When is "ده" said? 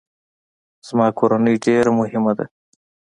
2.37-2.45